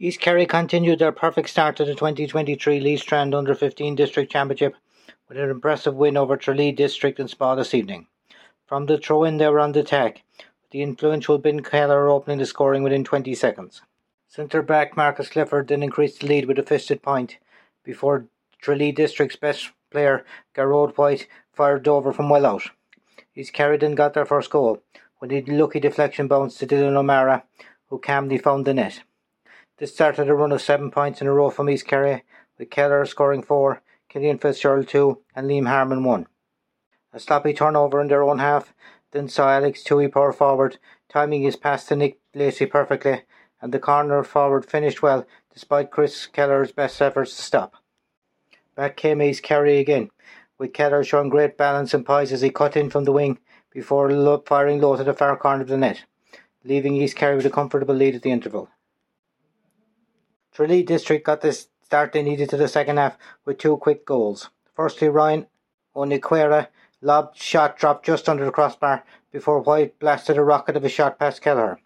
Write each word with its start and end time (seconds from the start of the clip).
East 0.00 0.20
Kerry 0.20 0.46
continued 0.46 1.00
their 1.00 1.10
perfect 1.10 1.48
start 1.48 1.74
to 1.74 1.84
the 1.84 1.92
2023 1.92 2.78
Lee 2.78 2.96
Strand 2.96 3.34
Under 3.34 3.52
15 3.52 3.96
District 3.96 4.30
Championship 4.30 4.76
with 5.28 5.36
an 5.36 5.50
impressive 5.50 5.96
win 5.96 6.16
over 6.16 6.36
Tralee 6.36 6.70
District 6.70 7.18
in 7.18 7.26
Spa 7.26 7.56
this 7.56 7.74
evening. 7.74 8.06
From 8.64 8.86
the 8.86 8.96
throw 8.96 9.24
in, 9.24 9.38
they 9.38 9.48
were 9.48 9.58
on 9.58 9.72
the 9.72 9.80
attack, 9.80 10.22
with 10.38 10.70
the 10.70 10.82
influential 10.82 11.36
Ben 11.38 11.64
Keller 11.64 12.08
opening 12.08 12.38
the 12.38 12.46
scoring 12.46 12.84
within 12.84 13.02
20 13.02 13.34
seconds. 13.34 13.82
Centre 14.28 14.62
back 14.62 14.96
Marcus 14.96 15.30
Clifford 15.30 15.66
then 15.66 15.82
increased 15.82 16.20
the 16.20 16.28
lead 16.28 16.44
with 16.44 16.60
a 16.60 16.62
fisted 16.62 17.02
point 17.02 17.38
before 17.82 18.26
Tralee 18.62 18.92
District's 18.92 19.34
best 19.34 19.72
player, 19.90 20.24
Garrod 20.54 20.96
White, 20.96 21.26
fired 21.52 21.88
over 21.88 22.12
from 22.12 22.28
well 22.28 22.46
out. 22.46 22.70
East 23.34 23.52
Kerry 23.52 23.78
then 23.78 23.96
got 23.96 24.14
their 24.14 24.26
first 24.26 24.48
goal 24.48 24.80
when 25.18 25.30
the 25.30 25.42
lucky 25.42 25.80
deflection 25.80 26.28
bounced 26.28 26.60
to 26.60 26.68
Dylan 26.68 26.94
O'Mara, 26.94 27.42
who 27.88 27.98
calmly 27.98 28.38
found 28.38 28.64
the 28.64 28.74
net. 28.74 29.02
This 29.78 29.94
started 29.94 30.28
a 30.28 30.34
run 30.34 30.50
of 30.50 30.60
seven 30.60 30.90
points 30.90 31.20
in 31.20 31.28
a 31.28 31.32
row 31.32 31.50
from 31.50 31.70
East 31.70 31.86
Kerry, 31.86 32.24
with 32.58 32.68
Keller 32.68 33.06
scoring 33.06 33.44
four, 33.44 33.80
Killian 34.08 34.38
Fitzgerald 34.38 34.88
two, 34.88 35.22
and 35.36 35.46
Liam 35.46 35.68
Harmon 35.68 36.02
one. 36.02 36.26
A 37.12 37.20
sloppy 37.20 37.52
turnover 37.54 38.00
in 38.00 38.08
their 38.08 38.24
own 38.24 38.40
half 38.40 38.74
then 39.12 39.28
saw 39.28 39.50
Alex 39.50 39.84
Tui 39.84 40.08
pour 40.08 40.32
forward, 40.32 40.78
timing 41.08 41.42
his 41.42 41.54
pass 41.54 41.86
to 41.86 41.94
Nick 41.94 42.18
Lacey 42.34 42.66
perfectly, 42.66 43.22
and 43.62 43.72
the 43.72 43.78
corner 43.78 44.24
forward 44.24 44.68
finished 44.68 45.00
well 45.00 45.24
despite 45.52 45.92
Chris 45.92 46.26
Keller's 46.26 46.72
best 46.72 47.00
efforts 47.00 47.36
to 47.36 47.42
stop. 47.42 47.74
Back 48.74 48.96
came 48.96 49.22
East 49.22 49.44
Kerry 49.44 49.78
again, 49.78 50.10
with 50.58 50.72
Keller 50.72 51.04
showing 51.04 51.28
great 51.28 51.56
balance 51.56 51.94
and 51.94 52.04
poise 52.04 52.32
as 52.32 52.40
he 52.40 52.50
cut 52.50 52.76
in 52.76 52.90
from 52.90 53.04
the 53.04 53.12
wing 53.12 53.38
before 53.70 54.10
firing 54.44 54.80
low 54.80 54.96
to 54.96 55.04
the 55.04 55.14
far 55.14 55.36
corner 55.36 55.62
of 55.62 55.68
the 55.68 55.76
net, 55.76 56.02
leaving 56.64 56.96
East 56.96 57.14
Kerry 57.14 57.36
with 57.36 57.46
a 57.46 57.50
comfortable 57.50 57.94
lead 57.94 58.16
at 58.16 58.22
the 58.22 58.32
interval. 58.32 58.68
Tralee 60.58 60.82
District 60.82 61.24
got 61.24 61.40
the 61.40 61.52
start 61.52 62.10
they 62.10 62.20
needed 62.20 62.50
to 62.50 62.56
the 62.56 62.66
second 62.66 62.96
half 62.96 63.16
with 63.44 63.58
two 63.58 63.76
quick 63.76 64.04
goals. 64.04 64.50
Firstly, 64.74 65.08
Ryan 65.08 65.46
Oniquera 65.94 66.66
lobbed 67.00 67.36
shot 67.36 67.78
dropped 67.78 68.04
just 68.04 68.28
under 68.28 68.44
the 68.44 68.50
crossbar 68.50 69.04
before 69.30 69.60
White 69.60 69.96
blasted 70.00 70.36
a 70.36 70.42
rocket 70.42 70.76
of 70.76 70.84
a 70.84 70.88
shot 70.88 71.16
past 71.16 71.42
Kelleher. 71.42 71.78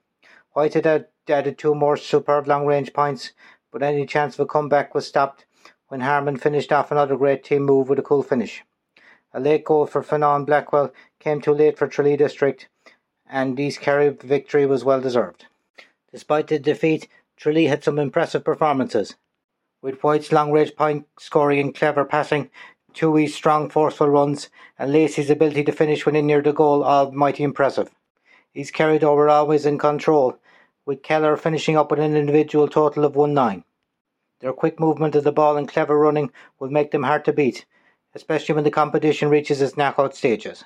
White 0.54 0.72
had 0.72 1.06
added 1.28 1.58
two 1.58 1.74
more 1.74 1.98
superb 1.98 2.48
long 2.48 2.64
range 2.64 2.94
points, 2.94 3.32
but 3.70 3.82
any 3.82 4.06
chance 4.06 4.36
of 4.36 4.40
a 4.40 4.46
comeback 4.46 4.94
was 4.94 5.06
stopped 5.06 5.44
when 5.88 6.00
Harmon 6.00 6.38
finished 6.38 6.72
off 6.72 6.90
another 6.90 7.18
great 7.18 7.44
team 7.44 7.64
move 7.64 7.90
with 7.90 7.98
a 7.98 8.02
cool 8.02 8.22
finish. 8.22 8.64
A 9.34 9.40
late 9.40 9.66
goal 9.66 9.84
for 9.84 10.02
Fanon 10.02 10.46
Blackwell 10.46 10.94
came 11.18 11.42
too 11.42 11.52
late 11.52 11.76
for 11.76 11.88
Tralee 11.88 12.16
District, 12.16 12.68
and 13.28 13.60
East 13.60 13.80
Kerry 13.80 14.08
victory 14.08 14.64
was 14.64 14.82
well 14.82 15.02
deserved. 15.02 15.44
Despite 16.10 16.46
the 16.46 16.58
defeat, 16.58 17.08
Tralee 17.36 17.66
had 17.66 17.82
some 17.82 17.98
impressive 17.98 18.44
performances, 18.44 19.16
with 19.82 20.02
White's 20.04 20.30
long-range 20.30 20.76
point 20.76 21.06
scoring 21.18 21.58
and 21.58 21.74
clever 21.74 22.04
passing, 22.04 22.50
Tui's 22.94 23.34
strong 23.34 23.68
forceful 23.68 24.08
runs, 24.08 24.48
and 24.78 24.92
Lacey's 24.92 25.30
ability 25.30 25.64
to 25.64 25.72
finish 25.72 26.06
when 26.06 26.14
in 26.14 26.26
near 26.26 26.40
the 26.40 26.52
goal 26.52 26.84
all 26.84 27.10
mighty 27.10 27.42
impressive. 27.42 27.90
East 28.54 28.74
Kerry 28.74 29.00
over 29.00 29.28
always 29.28 29.66
in 29.66 29.78
control, 29.78 30.38
with 30.86 31.02
Keller 31.02 31.36
finishing 31.36 31.76
up 31.76 31.90
with 31.90 32.00
an 32.00 32.14
individual 32.14 32.68
total 32.68 33.04
of 33.04 33.14
1-9. 33.14 33.64
Their 34.40 34.52
quick 34.52 34.78
movement 34.78 35.14
of 35.14 35.24
the 35.24 35.32
ball 35.32 35.56
and 35.56 35.68
clever 35.68 35.98
running 35.98 36.30
will 36.58 36.70
make 36.70 36.90
them 36.90 37.04
hard 37.04 37.24
to 37.24 37.32
beat, 37.32 37.64
especially 38.14 38.54
when 38.54 38.64
the 38.64 38.70
competition 38.70 39.30
reaches 39.30 39.60
its 39.60 39.76
knockout 39.76 40.14
stages. 40.14 40.64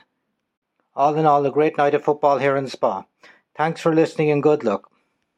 All 0.95 1.15
in 1.15 1.27
all, 1.27 1.47
a 1.47 1.51
great 1.51 1.79
night 1.79 1.95
of 1.95 2.05
football 2.05 2.39
here 2.39 2.57
in 2.57 2.69
Spa. 2.69 3.05
Thanks 3.57 3.81
for 3.81 3.95
listening 3.95 4.31
and 4.31 4.43
good 4.43 4.65
luck. 4.65 4.91